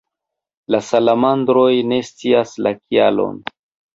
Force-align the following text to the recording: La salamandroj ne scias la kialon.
La 0.75 0.79
salamandroj 0.85 1.67
ne 1.91 2.01
scias 2.09 2.57
la 2.69 2.75
kialon. 2.79 3.37